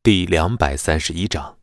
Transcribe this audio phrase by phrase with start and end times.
[0.00, 1.56] 第两百三十一章，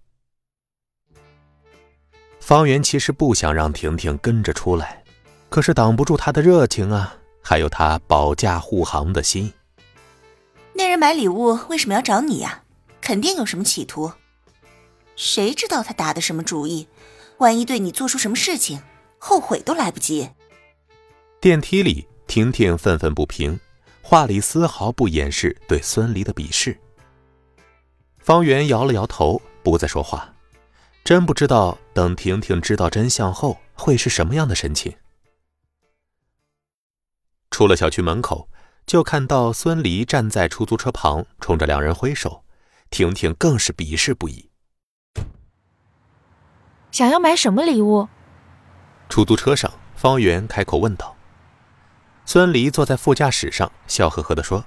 [2.42, 5.04] 方圆其实不想让婷婷跟着出来，
[5.50, 9.52] 可是挡不住她的热情啊，还有她保驾护航的心。
[10.74, 12.64] 那人买礼物为什么要找你呀？
[13.00, 14.12] 肯定有什么企图。
[15.16, 16.90] 谁知道他打的什么主意？
[17.38, 18.82] 万一对你做出什么事情，
[19.18, 20.30] 后悔都来不及。
[21.40, 23.58] 电梯里，婷婷愤愤不平，
[24.02, 26.78] 话里丝毫不掩饰对孙离的鄙视。
[28.26, 30.34] 方圆摇了摇头，不再说话。
[31.04, 34.98] 真不知道等婷婷知道真相后会是什么样的神情。
[37.52, 38.50] 出了小区门口，
[38.88, 42.44] 就看到孙离站在出租车旁，冲着两人挥手。
[42.90, 44.50] 婷婷更是鄙视不已。
[46.90, 48.10] 想要买什么礼物？
[49.08, 51.16] 出租车上，方圆开口问道。
[52.26, 54.66] 孙离坐在副驾驶上，笑呵呵地说：“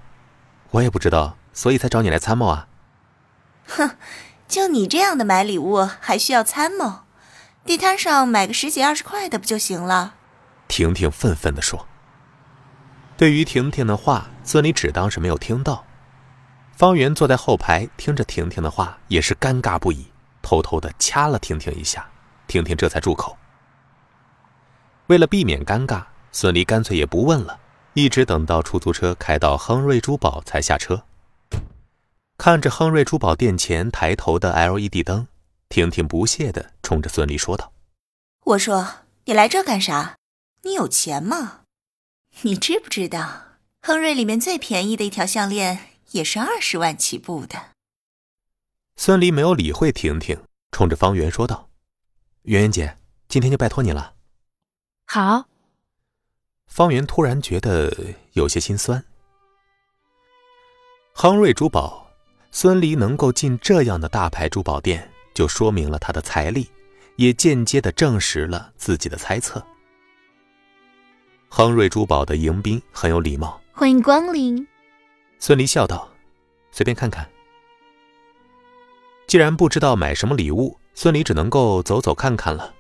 [0.70, 2.66] 我也不知道，所以才找你来参谋啊。”
[3.68, 3.96] 哼，
[4.48, 7.01] 就你这样的买礼物还需要参谋？
[7.65, 10.15] 地摊上买个十几二十块的不就行了？
[10.66, 11.87] 婷婷愤愤地说。
[13.16, 15.84] 对于婷婷的话，孙俪只当是没有听到。
[16.76, 20.06] 方圆坐在后排，听着婷婷的话，也是尴尬不已，
[20.40, 22.09] 偷偷的掐了婷婷一下，
[22.46, 23.37] 婷婷这才住口。
[25.09, 27.59] 为了避免尴尬，孙俪干脆也不问了，
[27.95, 31.02] 一直等到出租车开到亨瑞珠宝才下车。
[32.38, 35.26] 看着亨瑞珠宝店前抬头的 LED 灯，
[35.68, 37.72] 婷婷不屑地冲着孙俪说道
[38.46, 40.16] ：“我说你来这干啥？
[40.62, 41.62] 你有钱吗？
[42.42, 47.72] 你知不知道，亨瑞里面最便宜的一条项链也是二十万起步的。”
[48.94, 51.68] 孙俪没有理会婷婷，冲着方圆说道
[52.42, 54.14] ：“圆圆姐，今天就拜托你了。”
[55.06, 55.48] 好。
[56.68, 59.04] 方圆突然觉得有些心酸。
[61.12, 62.07] 亨瑞珠宝。
[62.51, 66.69] 孙离能够进这样的大牌珠宝店，就说明了他的财力，
[67.16, 69.65] 也间接的证实了自己的猜测。
[71.49, 74.67] 亨瑞珠宝的迎宾很有礼貌，欢迎光临。
[75.39, 76.09] 孙离笑道
[76.72, 77.28] ：“随便看看。”
[79.28, 82.75] 既然不知道买什么礼物，孙离只能够走走看看了。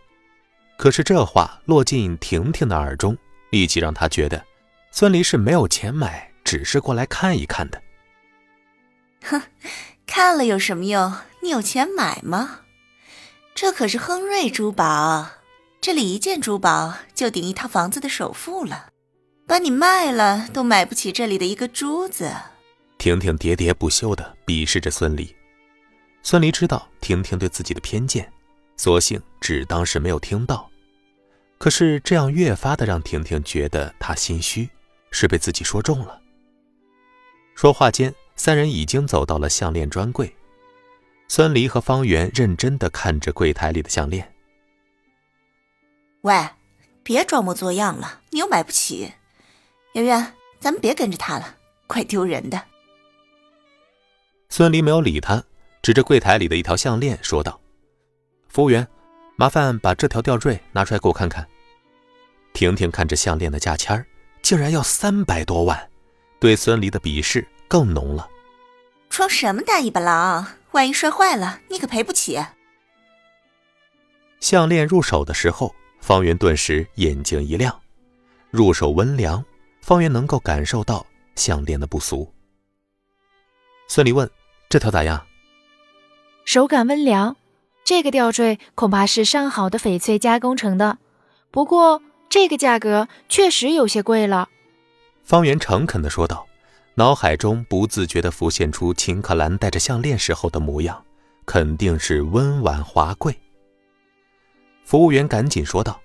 [0.76, 3.16] 可是这话落进婷婷的耳中，
[3.50, 4.42] 立即让她觉得，
[4.90, 7.80] 孙离是没有钱买，只是过来看一看的。
[9.30, 9.42] 哼，
[10.06, 11.14] 看了有什么用？
[11.42, 12.60] 你有钱买吗？
[13.54, 15.30] 这可是亨瑞珠宝，
[15.80, 18.90] 这里一件珠宝就顶一套房子的首付了，
[19.46, 22.32] 把你卖了都买不起这里的一个珠子。
[22.98, 25.34] 婷婷喋喋不休地鄙视着孙离。
[26.22, 28.32] 孙离知道婷婷对自己的偏见，
[28.76, 30.68] 索性只当是没有听到。
[31.58, 34.68] 可是这样越发的让婷婷觉得她心虚，
[35.10, 36.20] 是被自己说中了。
[37.54, 38.14] 说话间。
[38.38, 40.34] 三人已经走到了项链专柜，
[41.26, 44.32] 孙离和方圆认真的看着柜台里的项链。
[46.22, 46.48] 喂，
[47.02, 49.12] 别装模作样了，你又买不起。
[49.94, 51.56] 圆圆，咱们别跟着他了，
[51.88, 52.62] 怪丢人的。
[54.48, 55.42] 孙离没有理他，
[55.82, 57.60] 指着柜台里的一条项链说道
[58.48, 58.86] ：“服务员，
[59.36, 61.46] 麻烦把这条吊坠拿出来给我看看。”
[62.54, 64.06] 婷婷看着项链的价签
[64.42, 65.90] 竟然要三百多万，
[66.38, 67.44] 对孙离的鄙视。
[67.68, 68.28] 更浓了，
[69.10, 70.46] 装什么大尾巴狼？
[70.72, 72.38] 万一摔坏了，你可赔不起。
[74.40, 77.80] 项链入手的时候，方圆顿时眼睛一亮，
[78.50, 79.44] 入手温凉，
[79.82, 81.04] 方圆能够感受到
[81.36, 82.32] 项链的不俗。
[83.88, 84.30] 孙俪问
[84.68, 85.26] ：“这条咋样？”
[86.44, 87.36] 手感温凉，
[87.84, 90.98] 这个吊坠恐怕是上好的翡翠加工成的，
[91.50, 94.48] 不过这个价格确实有些贵了。
[95.24, 96.47] 方圆诚恳的说道。
[96.98, 101.00] 脑海中不自觉地浮现出秦可兰戴着项链时候的模样，
[101.46, 103.38] 肯定是温婉华贵。
[104.84, 106.02] 服务员赶紧说道：“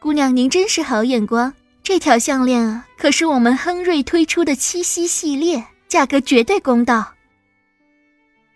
[0.00, 1.52] 姑娘，您真是好眼光，
[1.82, 7.12] 这条项链啊，可是我们亨瑞推出的七夕系列，价格绝对公道。”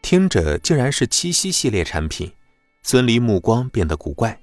[0.00, 2.32] 听着竟然是七夕系列产品，
[2.82, 4.40] 孙离目光变得古怪。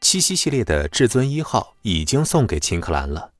[0.00, 3.32] 七夕系列的至尊一号已经送给秦可兰了，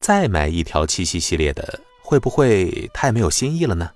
[0.00, 1.80] 再买一条七夕系列的。
[2.12, 3.90] 会不会太没有新意了呢？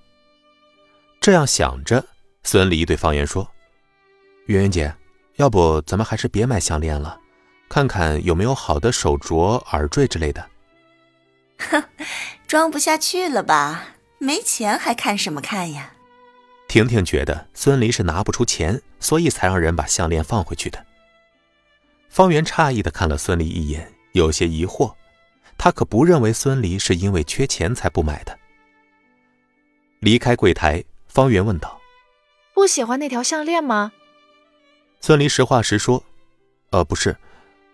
[1.21, 2.03] 这样想着，
[2.45, 3.47] 孙离对方圆说
[4.49, 4.95] ：“圆圆姐，
[5.35, 7.21] 要不咱们还是别买项链了，
[7.69, 10.49] 看看有没有好的手镯、耳坠之类的。”
[11.69, 11.85] 哼，
[12.47, 13.89] 装不下去了吧？
[14.17, 15.93] 没钱还看什么看呀？
[16.69, 20.83] 婷婷觉得孙离是拿不出钱，所以才让人把项链放回去的。
[22.09, 24.95] 方圆诧异的看了孙离一眼，有些疑惑。
[25.67, 28.39] 他可不认为孙离是因为缺钱才不买的。
[29.99, 31.81] 离开柜台，方圆问道
[32.55, 33.91] ：“不喜欢那条项链吗？
[35.01, 36.05] 孙离实话实说
[36.71, 37.17] ：“呃，不是，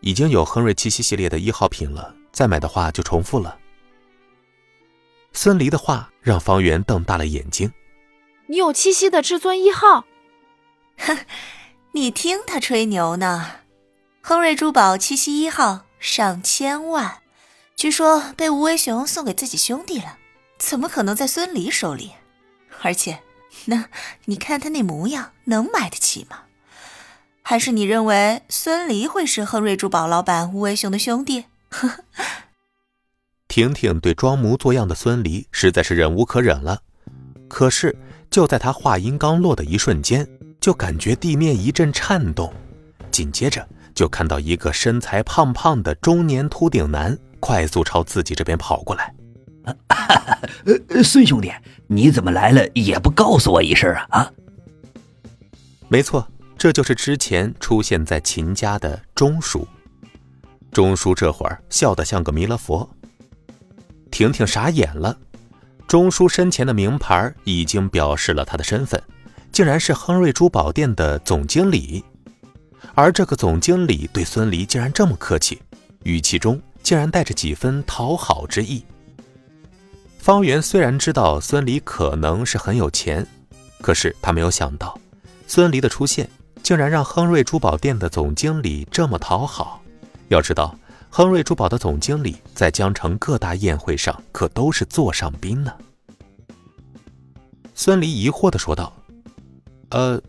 [0.01, 3.59] 已经有亨瑞七夕系列的一号品了，再买的话就重复了。”
[5.35, 7.71] 孙离的话让方圆瞪大了眼睛
[8.49, 10.07] ：“你有七夕的至尊一号？
[10.97, 11.19] 哼，
[11.93, 13.57] 你听他吹牛呢！
[14.23, 17.19] 亨瑞珠宝七夕一号上千万，
[17.77, 20.19] 据说被吴为雄送给自己兄弟了，
[20.59, 22.13] 怎么可能在孙离手里？
[22.83, 23.21] 而且……”
[23.67, 23.91] 那
[24.25, 26.45] 你看他那模样，能买得起吗？
[27.43, 31.45] 还是你认为孙离会是亨瑞珠宝老板吴为雄的兄弟？
[33.49, 36.81] 婷婷对装模作样的孙离实在是忍无可忍了。
[37.47, 37.95] 可是
[38.31, 40.27] 就在她话音刚落的一瞬间，
[40.59, 42.53] 就感觉地面一阵颤动，
[43.11, 49.13] 紧接着就看到一个身材胖胖的中年秃顶男快速朝自己这边跑过来。
[50.65, 51.53] 呃， 孙兄弟，
[51.89, 54.07] 你怎么来了也不告诉我一声啊？
[54.11, 54.33] 啊，
[55.89, 56.25] 没错，
[56.57, 59.67] 这就是之前出现在秦家的钟叔。
[60.71, 62.89] 钟叔这会儿笑得像个弥勒佛。
[64.13, 65.19] 婷婷傻眼了，
[65.89, 69.03] 钟叔身前的名牌已经表示了他的身份，
[69.51, 72.05] 竟然是亨瑞珠宝店的总经理。
[72.95, 75.61] 而这个总经理对孙离竟然这么客气，
[76.05, 78.85] 语气中竟然带着几分讨好之意。
[80.19, 83.27] 方圆虽然知道孙离可能是很有钱，
[83.81, 84.99] 可是他没有想到，
[85.47, 86.29] 孙离的出现
[86.63, 89.83] 竟然让亨瑞珠宝店的总经理这么讨好。
[90.29, 90.77] 要知道，
[91.11, 95.73] 亨瑞珠宝的总经理在江城各大宴会上可都是座上宾呢。
[97.75, 98.93] 孙离疑惑的说道
[99.91, 100.23] ：“呃，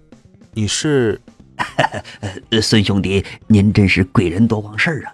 [0.53, 1.21] 你是？
[2.61, 5.13] 孙兄弟，您真是贵人多忘事儿啊！”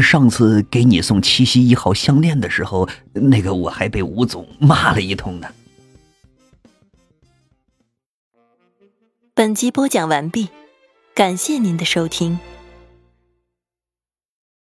[0.00, 5.48] 上次给你送七夕一号项链的时候，那个我还被吴总骂了一通呢。
[9.34, 10.48] 本集播讲完毕，
[11.14, 12.38] 感谢您的收听。